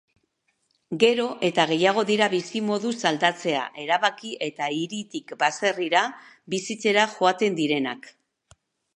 Gero 1.01 1.23
eta 1.47 1.65
gehiago 1.71 2.03
dira 2.11 2.29
bizimoduz 2.31 2.93
aldatzea 3.09 3.61
erabaki 3.83 4.31
eta 4.45 4.69
hiritik 4.77 5.33
baserrira 5.43 6.01
bizitzera 6.55 7.05
joaten 7.13 7.59
direnak. 7.61 8.09